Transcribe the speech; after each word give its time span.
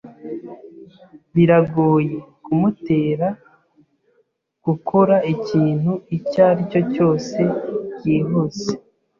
Biragoye 1.33 2.17
kumutera 2.43 3.27
gukora 4.65 5.15
ikintu 5.33 5.91
icyo 6.17 6.41
aricyo 6.49 6.81
cyose 6.93 7.39
byihuse.) 7.95 8.71